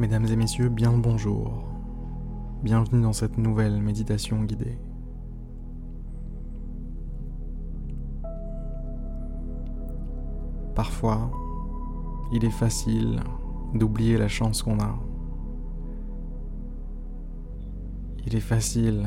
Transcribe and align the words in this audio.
Mesdames 0.00 0.24
et 0.24 0.36
messieurs, 0.36 0.70
bien 0.70 0.92
le 0.92 0.98
bonjour. 0.98 1.62
Bienvenue 2.62 3.02
dans 3.02 3.12
cette 3.12 3.36
nouvelle 3.36 3.82
méditation 3.82 4.42
guidée. 4.44 4.78
Parfois, 10.74 11.30
il 12.32 12.46
est 12.46 12.48
facile 12.48 13.20
d'oublier 13.74 14.16
la 14.16 14.28
chance 14.28 14.62
qu'on 14.62 14.80
a. 14.80 14.98
Il 18.26 18.34
est 18.34 18.40
facile 18.40 19.06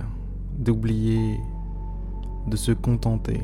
d'oublier 0.60 1.40
de 2.46 2.56
se 2.56 2.72
contenter 2.72 3.42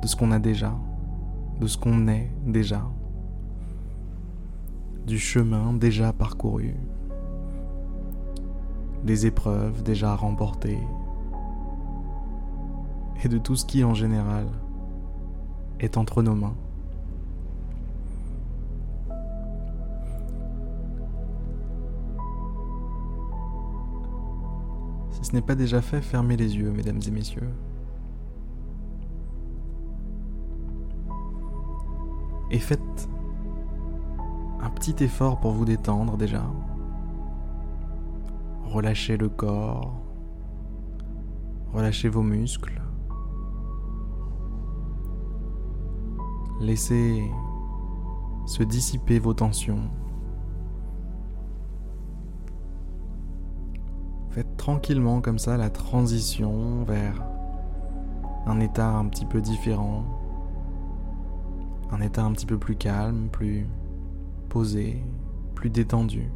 de 0.00 0.06
ce 0.06 0.14
qu'on 0.14 0.30
a 0.30 0.38
déjà, 0.38 0.78
de 1.60 1.66
ce 1.66 1.76
qu'on 1.76 2.06
est 2.06 2.30
déjà, 2.46 2.88
du 5.06 5.18
chemin 5.20 5.72
déjà 5.72 6.12
parcouru, 6.12 6.74
des 9.04 9.26
épreuves 9.26 9.84
déjà 9.84 10.16
remportées, 10.16 10.80
et 13.22 13.28
de 13.28 13.38
tout 13.38 13.54
ce 13.54 13.64
qui 13.64 13.84
en 13.84 13.94
général 13.94 14.46
est 15.78 15.96
entre 15.96 16.22
nos 16.22 16.34
mains. 16.34 16.56
Si 25.12 25.24
ce 25.24 25.32
n'est 25.32 25.40
pas 25.40 25.54
déjà 25.54 25.80
fait, 25.80 26.00
fermez 26.00 26.36
les 26.36 26.56
yeux, 26.56 26.72
mesdames 26.72 27.00
et 27.06 27.10
messieurs. 27.10 27.50
Et 32.50 32.58
faites 32.58 33.08
un 34.66 34.70
petit 34.70 34.96
effort 35.04 35.38
pour 35.38 35.52
vous 35.52 35.64
détendre 35.64 36.16
déjà. 36.16 36.42
Relâchez 38.64 39.16
le 39.16 39.28
corps, 39.28 39.94
relâchez 41.72 42.08
vos 42.08 42.22
muscles. 42.22 42.82
Laissez 46.60 47.22
se 48.46 48.64
dissiper 48.64 49.20
vos 49.20 49.34
tensions. 49.34 49.88
Faites 54.30 54.56
tranquillement 54.56 55.20
comme 55.20 55.38
ça 55.38 55.56
la 55.56 55.70
transition 55.70 56.82
vers 56.82 57.24
un 58.46 58.58
état 58.58 58.90
un 58.90 59.06
petit 59.06 59.26
peu 59.26 59.40
différent, 59.40 60.02
un 61.92 62.00
état 62.00 62.24
un 62.24 62.32
petit 62.32 62.46
peu 62.46 62.58
plus 62.58 62.74
calme, 62.74 63.28
plus 63.30 63.64
posé, 64.48 65.02
plus 65.54 65.70
détendu. 65.70 66.30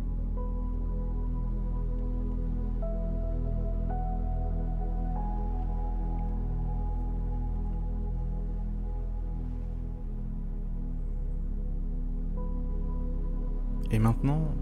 Et 13.92 13.98
maintenant, 13.98 14.55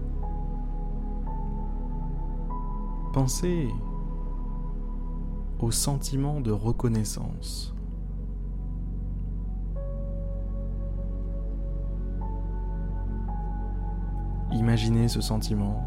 pensez 3.13 3.69
au 5.59 5.71
sentiment 5.71 6.41
de 6.41 6.51
reconnaissance. 6.51 7.75
Imaginez 14.69 15.07
ce 15.07 15.19
sentiment, 15.19 15.81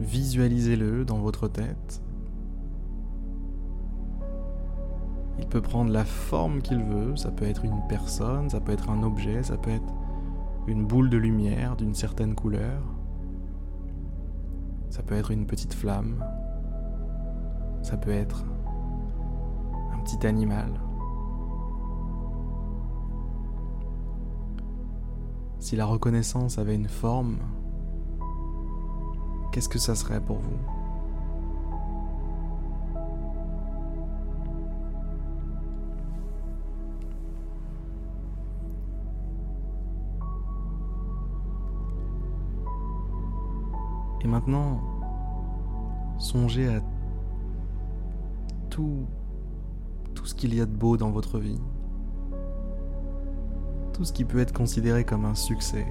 visualisez-le 0.00 1.04
dans 1.04 1.18
votre 1.18 1.46
tête. 1.46 2.02
Il 5.38 5.46
peut 5.46 5.60
prendre 5.60 5.92
la 5.92 6.04
forme 6.04 6.60
qu'il 6.60 6.82
veut, 6.82 7.14
ça 7.14 7.30
peut 7.30 7.44
être 7.44 7.64
une 7.64 7.86
personne, 7.88 8.50
ça 8.50 8.58
peut 8.58 8.72
être 8.72 8.90
un 8.90 9.04
objet, 9.04 9.44
ça 9.44 9.56
peut 9.56 9.70
être 9.70 9.94
une 10.66 10.86
boule 10.86 11.08
de 11.08 11.16
lumière 11.16 11.76
d'une 11.76 11.94
certaine 11.94 12.34
couleur. 12.34 12.82
Ça 14.90 15.04
peut 15.04 15.14
être 15.14 15.30
une 15.30 15.46
petite 15.46 15.72
flamme. 15.72 16.16
Ça 17.82 17.96
peut 17.96 18.10
être 18.10 18.44
un 19.92 20.00
petit 20.00 20.26
animal. 20.26 20.72
Si 25.64 25.76
la 25.76 25.86
reconnaissance 25.86 26.58
avait 26.58 26.74
une 26.74 26.90
forme, 26.90 27.38
qu'est-ce 29.50 29.70
que 29.70 29.78
ça 29.78 29.94
serait 29.94 30.20
pour 30.20 30.36
vous 30.36 30.58
Et 44.22 44.28
maintenant, 44.28 44.82
songez 46.18 46.68
à 46.68 46.82
tout, 48.68 49.06
tout 50.12 50.26
ce 50.26 50.34
qu'il 50.34 50.54
y 50.54 50.60
a 50.60 50.66
de 50.66 50.76
beau 50.76 50.98
dans 50.98 51.10
votre 51.10 51.38
vie. 51.38 51.58
Tout 53.94 54.04
ce 54.04 54.12
qui 54.12 54.24
peut 54.24 54.40
être 54.40 54.52
considéré 54.52 55.04
comme 55.04 55.24
un 55.24 55.36
succès. 55.36 55.86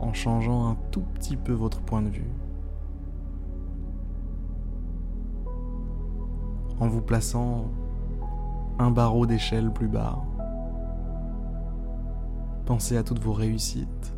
En 0.00 0.12
changeant 0.12 0.68
un 0.68 0.76
tout 0.90 1.00
petit 1.14 1.36
peu 1.36 1.54
votre 1.54 1.80
point 1.80 2.02
de 2.02 2.10
vue. 2.10 2.30
En 6.78 6.88
vous 6.88 7.00
plaçant 7.00 7.64
un 8.78 8.90
barreau 8.90 9.24
d'échelle 9.24 9.72
plus 9.72 9.88
bas. 9.88 10.22
Pensez 12.66 12.98
à 12.98 13.02
toutes 13.02 13.20
vos 13.20 13.32
réussites 13.32 14.14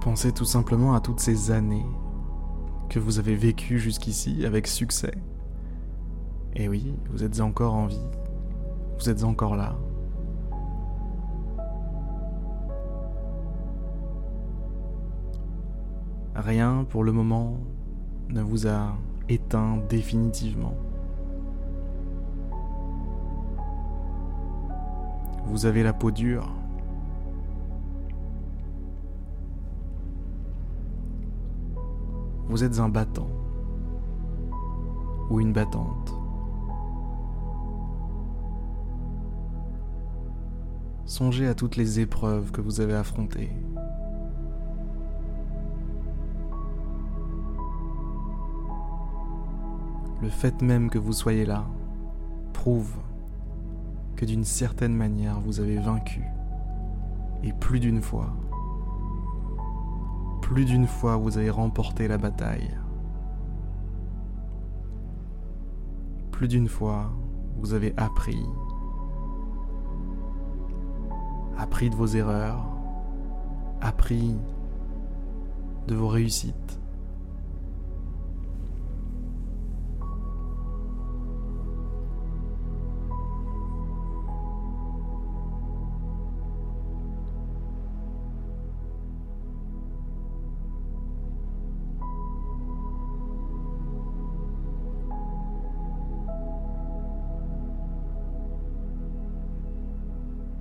Pensez 0.00 0.32
tout 0.32 0.44
simplement 0.44 0.94
à 0.94 1.00
toutes 1.00 1.20
ces 1.20 1.52
années 1.52 1.86
que 2.98 3.04
vous 3.04 3.18
avez 3.18 3.36
vécues 3.36 3.78
jusqu'ici 3.78 4.44
avec 4.44 4.66
succès. 4.66 5.12
Et 6.56 6.68
oui, 6.68 6.94
vous 7.10 7.22
êtes 7.22 7.40
encore 7.40 7.74
en 7.74 7.86
vie. 7.86 8.08
Vous 8.98 9.08
êtes 9.08 9.22
encore 9.22 9.54
là. 9.54 9.76
Rien 16.34 16.84
pour 16.88 17.04
le 17.04 17.12
moment 17.12 17.58
ne 18.30 18.42
vous 18.42 18.66
a 18.66 18.96
éteint 19.28 19.78
définitivement. 19.88 20.74
Vous 25.46 25.66
avez 25.66 25.82
la 25.82 25.92
peau 25.92 26.10
dure, 26.10 26.52
vous 32.48 32.64
êtes 32.64 32.80
un 32.80 32.88
battant 32.88 33.28
ou 35.30 35.40
une 35.40 35.52
battante. 35.52 36.14
Songez 41.04 41.46
à 41.46 41.54
toutes 41.54 41.76
les 41.76 42.00
épreuves 42.00 42.50
que 42.50 42.60
vous 42.60 42.80
avez 42.80 42.94
affrontées. 42.94 43.50
Le 50.20 50.28
fait 50.28 50.60
même 50.62 50.90
que 50.90 50.98
vous 50.98 51.12
soyez 51.12 51.44
là 51.44 51.64
prouve 52.52 52.96
que 54.16 54.24
d'une 54.24 54.44
certaine 54.44 54.94
manière 54.94 55.40
vous 55.40 55.60
avez 55.60 55.78
vaincu, 55.78 56.22
et 57.44 57.52
plus 57.52 57.78
d'une 57.78 58.02
fois. 58.02 58.34
Plus 60.48 60.64
d'une 60.64 60.86
fois, 60.86 61.18
vous 61.18 61.36
avez 61.36 61.50
remporté 61.50 62.08
la 62.08 62.16
bataille. 62.16 62.74
Plus 66.32 66.48
d'une 66.48 66.68
fois, 66.68 67.12
vous 67.58 67.74
avez 67.74 67.92
appris. 67.98 68.42
Appris 71.58 71.90
de 71.90 71.94
vos 71.94 72.06
erreurs. 72.06 72.66
Appris 73.82 74.38
de 75.86 75.94
vos 75.94 76.08
réussites. 76.08 76.80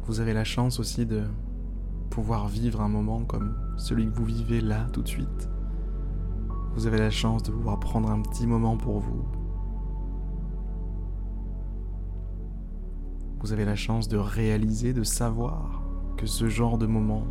Vous 0.08 0.22
avez 0.22 0.34
la 0.34 0.46
chance 0.46 0.80
aussi 0.80 1.06
de 1.06 1.24
pouvoir 2.10 2.48
vivre 2.48 2.80
un 2.80 2.88
moment 2.88 3.26
comme 3.26 3.58
celui 3.76 4.06
que 4.06 4.16
vous 4.16 4.24
vivez 4.24 4.62
là 4.62 4.88
tout 4.94 5.02
de 5.02 5.08
suite. 5.08 5.50
Vous 6.76 6.88
avez 6.88 6.98
la 6.98 7.10
chance 7.10 7.44
de 7.44 7.52
pouvoir 7.52 7.78
prendre 7.78 8.10
un 8.10 8.22
petit 8.22 8.48
moment 8.48 8.78
pour 8.78 9.02
vous. 9.02 9.26
Vous 13.42 13.52
avez 13.52 13.66
la 13.66 13.76
chance 13.76 14.08
de 14.08 14.16
réaliser, 14.18 14.94
de 14.94 15.04
savoir 15.04 15.84
que 16.16 16.26
ce 16.26 16.48
genre 16.48 16.78
de 16.78 16.86
moments 16.86 17.28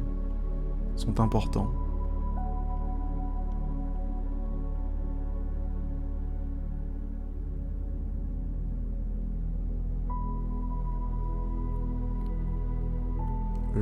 sont 0.97 1.19
importants. 1.21 1.73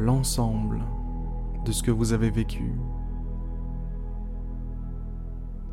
L'ensemble 0.04 0.82
de 1.64 1.72
ce 1.72 1.82
que 1.82 1.90
vous 1.90 2.12
avez 2.12 2.28
vécu, 2.28 2.74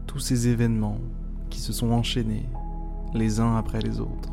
tous 0.07 0.19
ces 0.19 0.47
événements 0.47 0.99
qui 1.49 1.59
se 1.59 1.73
sont 1.73 1.91
enchaînés 1.91 2.47
les 3.13 3.41
uns 3.41 3.57
après 3.57 3.81
les 3.81 3.99
autres, 3.99 4.31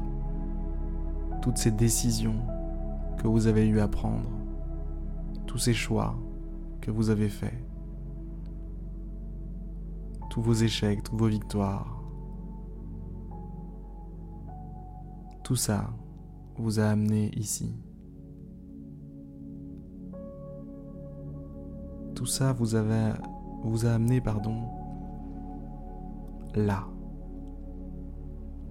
toutes 1.42 1.58
ces 1.58 1.72
décisions 1.72 2.40
que 3.20 3.26
vous 3.26 3.48
avez 3.48 3.66
eu 3.66 3.80
à 3.80 3.88
prendre, 3.88 4.30
tous 5.48 5.58
ces 5.58 5.74
choix 5.74 6.14
que 6.80 6.92
vous 6.92 7.10
avez 7.10 7.28
faits, 7.28 7.60
tous 10.30 10.42
vos 10.42 10.54
échecs, 10.54 11.02
toutes 11.02 11.18
vos 11.18 11.26
victoires. 11.26 12.00
Tout 15.42 15.56
ça 15.56 15.90
vous 16.56 16.78
a 16.78 16.84
amené 16.84 17.32
ici. 17.36 17.74
Tout 22.18 22.26
ça 22.26 22.52
vous, 22.52 22.74
a 22.74 23.92
amené, 23.92 24.20
pardon, 24.20 24.64
là, 26.56 26.82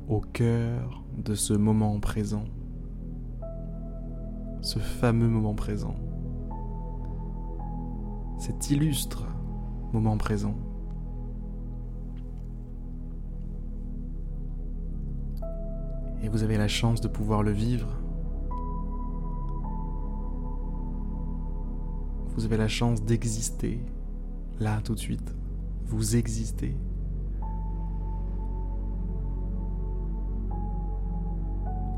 au 0.10 0.20
cœur 0.20 1.06
de 1.18 1.34
ce 1.34 1.54
moment 1.54 1.98
présent, 2.02 2.44
ce 4.60 4.80
fameux 4.80 5.30
moment 5.30 5.56
présent 5.56 5.96
cet 8.38 8.70
illustre 8.70 9.26
moment 9.94 10.18
présent. 10.18 10.56
Et 16.22 16.28
vous 16.28 16.44
avez 16.44 16.58
la 16.58 16.68
chance 16.68 17.00
de 17.00 17.08
pouvoir 17.08 17.44
le 17.44 17.52
vivre. 17.52 17.88
Vous 22.38 22.45
avez 22.45 22.57
la 22.57 22.68
chance 22.68 23.01
d'exister 23.01 23.84
là 24.60 24.80
tout 24.84 24.94
de 24.94 25.00
suite. 25.00 25.36
Vous 25.86 26.16
existez. 26.16 26.78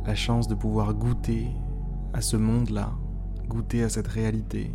La 0.06 0.16
chance 0.16 0.48
de 0.48 0.56
pouvoir 0.56 0.94
goûter 0.94 1.50
à 2.14 2.22
ce 2.22 2.38
monde-là, 2.38 2.94
goûter 3.50 3.84
à 3.84 3.90
cette 3.90 4.08
réalité, 4.08 4.74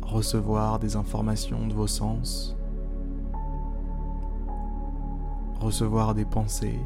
recevoir 0.00 0.78
des 0.78 0.96
informations 0.96 1.66
de 1.66 1.74
vos 1.74 1.86
sens, 1.86 2.56
recevoir 5.60 6.14
des 6.14 6.24
pensées, 6.24 6.80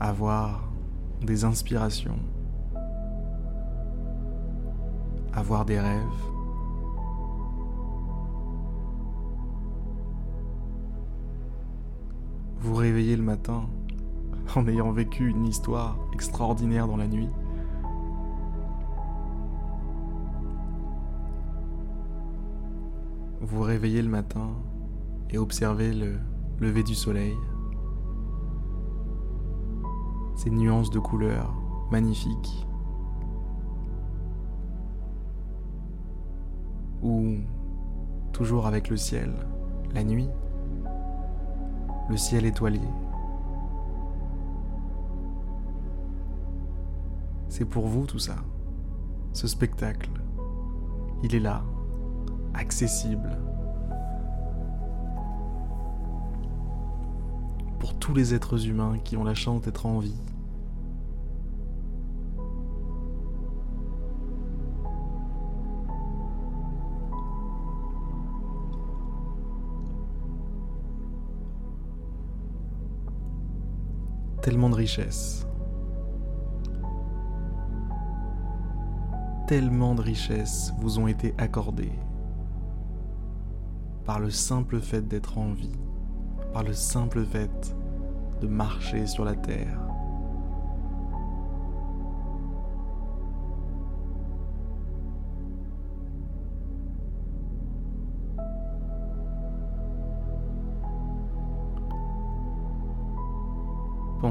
avoir 0.00 0.68
des 1.22 1.44
inspirations, 1.44 2.18
avoir 5.40 5.64
des 5.64 5.80
rêves. 5.80 6.06
Vous 12.60 12.74
réveillez 12.74 13.16
le 13.16 13.22
matin 13.22 13.64
en 14.54 14.68
ayant 14.68 14.92
vécu 14.92 15.28
une 15.28 15.46
histoire 15.46 15.98
extraordinaire 16.12 16.86
dans 16.86 16.96
la 16.96 17.08
nuit. 17.08 17.30
vous 23.50 23.62
réveillez 23.62 24.00
le 24.02 24.08
matin 24.08 24.50
et 25.30 25.38
observez 25.38 25.92
le 25.92 26.18
lever 26.60 26.82
du 26.82 26.94
soleil, 26.94 27.36
ces 30.36 30.50
nuances 30.50 30.90
de 30.90 30.98
couleurs 30.98 31.52
magnifiques, 31.90 32.66
ou 37.02 37.36
toujours 38.32 38.66
avec 38.66 38.88
le 38.88 38.96
ciel, 38.96 39.32
la 39.94 40.04
nuit, 40.04 40.28
le 42.08 42.16
ciel 42.16 42.44
étoilé. 42.44 42.80
C'est 47.48 47.64
pour 47.64 47.86
vous 47.86 48.06
tout 48.06 48.18
ça, 48.18 48.36
ce 49.32 49.46
spectacle. 49.46 50.10
Il 51.22 51.34
est 51.34 51.40
là, 51.40 51.62
accessible 52.54 53.36
pour 57.78 57.94
tous 57.94 58.14
les 58.14 58.34
êtres 58.34 58.66
humains 58.68 58.98
qui 59.02 59.16
ont 59.16 59.24
la 59.24 59.34
chance 59.34 59.62
d'être 59.62 59.86
en 59.86 59.98
vie. 59.98 60.20
Tellement 74.42 74.70
de 74.70 74.74
richesses. 74.74 75.46
Tellement 79.46 79.94
de 79.94 80.00
richesses 80.00 80.72
vous 80.78 80.98
ont 80.98 81.08
été 81.08 81.34
accordées 81.36 81.92
par 84.06 84.18
le 84.18 84.30
simple 84.30 84.80
fait 84.80 85.06
d'être 85.06 85.36
en 85.36 85.52
vie, 85.52 85.78
par 86.54 86.62
le 86.62 86.72
simple 86.72 87.22
fait 87.24 87.76
de 88.40 88.46
marcher 88.46 89.06
sur 89.06 89.26
la 89.26 89.34
terre. 89.34 89.89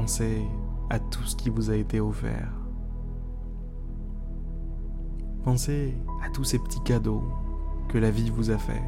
Pensez 0.00 0.46
à 0.88 0.98
tout 0.98 1.24
ce 1.24 1.36
qui 1.36 1.50
vous 1.50 1.70
a 1.70 1.76
été 1.76 2.00
offert. 2.00 2.50
Pensez 5.44 5.94
à 6.24 6.30
tous 6.30 6.42
ces 6.42 6.58
petits 6.58 6.82
cadeaux 6.84 7.22
que 7.90 7.98
la 7.98 8.10
vie 8.10 8.30
vous 8.30 8.50
a 8.50 8.56
faits. 8.56 8.80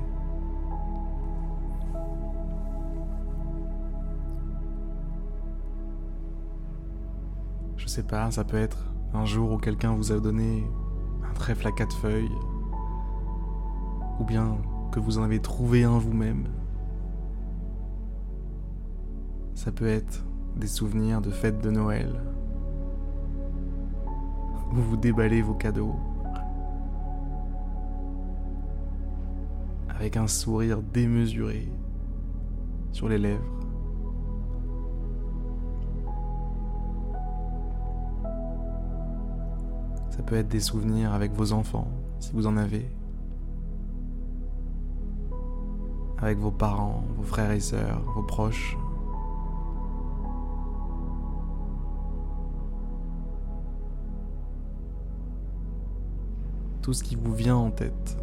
sais 7.92 8.02
pas, 8.02 8.30
ça 8.30 8.42
peut 8.42 8.56
être 8.56 8.90
un 9.12 9.26
jour 9.26 9.52
où 9.52 9.58
quelqu'un 9.58 9.92
vous 9.92 10.12
a 10.12 10.18
donné 10.18 10.66
un 11.28 11.34
trèfle 11.34 11.66
à 11.66 11.72
quatre 11.72 11.94
feuilles, 11.94 12.38
ou 14.18 14.24
bien 14.24 14.56
que 14.92 14.98
vous 14.98 15.18
en 15.18 15.24
avez 15.24 15.40
trouvé 15.40 15.84
un 15.84 15.98
vous-même. 15.98 16.48
Ça 19.54 19.72
peut 19.72 19.88
être 19.88 20.24
des 20.56 20.66
souvenirs 20.66 21.20
de 21.20 21.30
fêtes 21.30 21.60
de 21.60 21.70
Noël, 21.70 22.20
où 24.72 24.76
vous 24.76 24.96
déballez 24.96 25.42
vos 25.42 25.54
cadeaux 25.54 25.96
avec 30.02 30.16
un 30.16 30.26
sourire 30.26 30.82
démesuré 30.82 31.70
sur 32.90 33.08
les 33.08 33.18
lèvres. 33.18 33.44
Ça 40.10 40.22
peut 40.24 40.34
être 40.34 40.48
des 40.48 40.58
souvenirs 40.58 41.12
avec 41.12 41.32
vos 41.32 41.52
enfants, 41.52 41.86
si 42.18 42.32
vous 42.32 42.48
en 42.48 42.56
avez. 42.56 42.90
Avec 46.18 46.38
vos 46.38 46.50
parents, 46.50 47.04
vos 47.16 47.22
frères 47.22 47.52
et 47.52 47.60
sœurs, 47.60 48.02
vos 48.16 48.24
proches. 48.24 48.76
Tout 56.82 56.92
ce 56.92 57.02
qui 57.02 57.16
vous 57.16 57.32
vient 57.32 57.56
en 57.56 57.70
tête. 57.70 58.18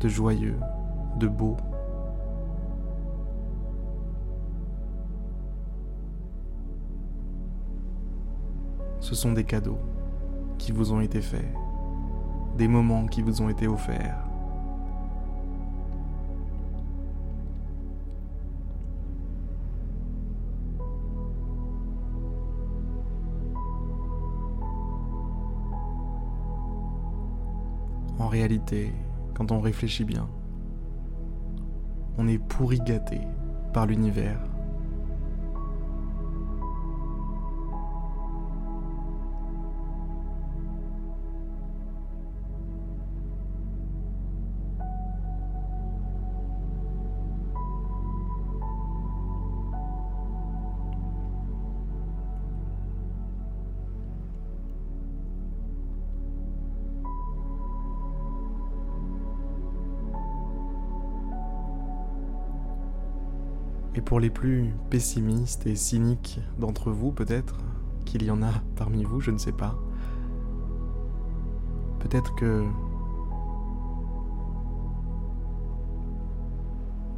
De 0.00 0.08
joyeux, 0.08 0.56
de 1.18 1.26
beau. 1.26 1.56
ce 9.10 9.16
sont 9.16 9.32
des 9.32 9.42
cadeaux 9.42 9.80
qui 10.56 10.70
vous 10.70 10.92
ont 10.92 11.00
été 11.00 11.20
faits, 11.20 11.52
des 12.56 12.68
moments 12.68 13.06
qui 13.06 13.22
vous 13.22 13.42
ont 13.42 13.48
été 13.48 13.66
offerts. 13.66 14.29
Réalité, 28.40 28.90
quand 29.34 29.52
on 29.52 29.60
réfléchit 29.60 30.04
bien, 30.04 30.26
on 32.16 32.26
est 32.26 32.38
pourri 32.38 32.80
gâté 32.80 33.20
par 33.74 33.84
l'univers. 33.84 34.40
Et 63.94 64.00
pour 64.00 64.20
les 64.20 64.30
plus 64.30 64.70
pessimistes 64.88 65.66
et 65.66 65.74
cyniques 65.74 66.40
d'entre 66.58 66.90
vous, 66.90 67.12
peut-être, 67.12 67.56
qu'il 68.04 68.22
y 68.22 68.30
en 68.30 68.42
a 68.42 68.52
parmi 68.76 69.04
vous, 69.04 69.20
je 69.20 69.30
ne 69.30 69.38
sais 69.38 69.52
pas, 69.52 69.78
peut-être 72.00 72.34
que 72.34 72.64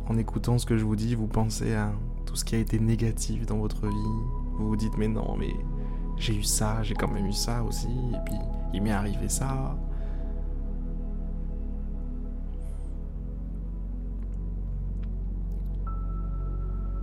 en 0.09 0.19
écoutant 0.19 0.59
ce 0.59 0.67
que 0.67 0.77
je 0.77 0.85
vous 0.85 0.97
dis, 0.97 1.15
vous 1.15 1.29
pensez 1.29 1.75
à 1.75 1.93
tout 2.27 2.37
ce 2.37 2.45
qui 2.45 2.55
a 2.55 2.59
été 2.59 2.79
négatif 2.79 3.47
dans 3.47 3.59
votre 3.59 3.87
vie. 3.87 3.95
Vous 4.59 4.69
vous 4.69 4.77
dites 4.77 4.97
mais 4.99 5.09
non, 5.09 5.37
mais 5.39 5.55
j'ai 6.17 6.37
eu 6.37 6.43
ça, 6.43 6.83
j'ai 6.83 6.95
quand 6.95 7.09
même 7.09 7.27
eu 7.27 7.33
ça 7.33 7.63
aussi, 7.63 7.89
et 7.89 8.19
puis 8.25 8.35
il 8.75 8.83
m'est 8.83 8.93
arrivé 8.93 9.29
ça. 9.29 9.77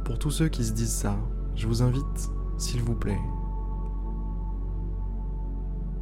Pour 0.10 0.18
tous 0.18 0.32
ceux 0.32 0.50
qui 0.50 0.64
se 0.66 0.74
disent 0.74 0.92
ça, 0.92 1.16
je 1.54 1.68
vous 1.68 1.84
invite, 1.84 2.32
s'il 2.58 2.82
vous 2.82 2.96
plaît, 2.96 3.22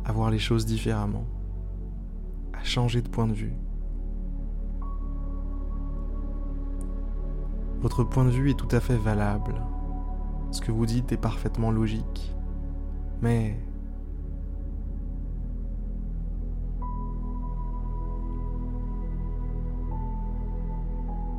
à 0.05 0.13
voir 0.13 0.31
les 0.31 0.39
choses 0.39 0.65
différemment, 0.65 1.25
à 2.53 2.63
changer 2.63 3.01
de 3.01 3.09
point 3.09 3.27
de 3.27 3.33
vue. 3.33 3.51
Votre 7.81 8.05
point 8.05 8.23
de 8.23 8.29
vue 8.29 8.51
est 8.51 8.53
tout 8.53 8.73
à 8.73 8.79
fait 8.79 8.95
valable. 8.95 9.61
Ce 10.51 10.61
que 10.61 10.71
vous 10.71 10.85
dites 10.85 11.11
est 11.11 11.17
parfaitement 11.17 11.69
logique. 11.69 12.33
Mais 13.21 13.59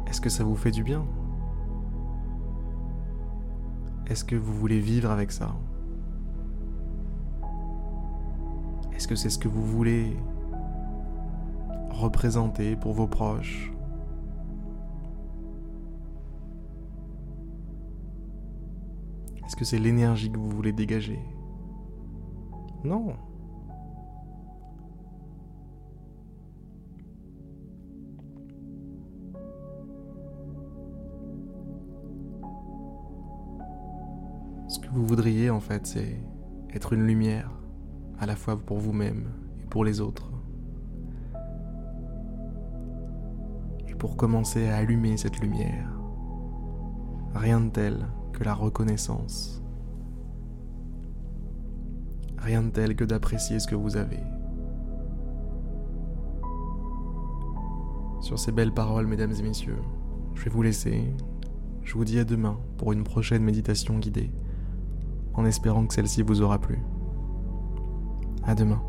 est-ce 0.07 0.21
que 0.21 0.29
ça 0.29 0.45
vous 0.45 0.55
fait 0.55 0.71
du 0.71 0.85
bien? 0.85 1.07
Est-ce 4.09 4.25
que 4.25 4.37
vous 4.37 4.55
voulez 4.55 4.81
vivre 4.81 5.11
avec 5.11 5.31
ça? 5.31 5.55
Est-ce 8.95 9.07
que 9.07 9.15
c'est 9.15 9.31
ce 9.31 9.39
que 9.39 9.49
vous 9.49 9.65
voulez 9.65 10.17
représenter 11.91 12.75
pour 12.75 12.93
vos 12.95 13.07
proches? 13.07 13.73
Est-ce 19.45 19.57
que 19.57 19.65
c'est 19.65 19.79
l'énergie 19.79 20.31
que 20.31 20.39
vous 20.39 20.51
voulez 20.51 20.73
dégager? 20.73 21.21
Non. 22.85 23.15
Que 34.89 34.95
vous 34.95 35.07
voudriez 35.07 35.51
en 35.51 35.61
fait, 35.61 35.87
c'est 35.87 36.21
être 36.75 36.93
une 36.93 37.07
lumière, 37.07 37.51
à 38.19 38.27
la 38.27 38.37
fois 38.37 38.57
pour 38.57 38.79
vous-même 38.79 39.31
et 39.63 39.67
pour 39.67 39.85
les 39.85 40.01
autres. 40.01 40.31
Et 43.87 43.95
pour 43.95 44.17
commencer 44.17 44.69
à 44.69 44.77
allumer 44.77 45.17
cette 45.17 45.41
lumière, 45.41 45.91
rien 47.35 47.61
de 47.61 47.71
tel 47.71 48.07
que 48.33 48.45
la 48.45 48.55
reconnaissance. 48.55 49.63
Rien 52.39 52.63
de 52.63 52.71
tel 52.71 52.95
que 52.95 53.05
d'apprécier 53.05 53.59
ce 53.59 53.67
que 53.67 53.75
vous 53.75 53.97
avez. 53.97 54.23
Sur 58.21 58.39
ces 58.39 58.53
belles 58.53 58.73
paroles, 58.73 59.07
mesdames 59.07 59.33
et 59.39 59.43
messieurs, 59.43 59.83
je 60.35 60.45
vais 60.45 60.51
vous 60.51 60.63
laisser. 60.63 61.13
Je 61.83 61.95
vous 61.95 62.05
dis 62.05 62.19
à 62.19 62.25
demain 62.25 62.59
pour 62.77 62.93
une 62.93 63.03
prochaine 63.03 63.43
méditation 63.43 63.99
guidée 63.99 64.31
en 65.39 65.45
espérant 65.45 65.87
que 65.87 65.95
celle-ci 65.95 66.23
vous 66.23 66.43
aura 66.43 66.59
plu. 66.59 66.81
À 68.45 68.55
demain. 68.57 68.83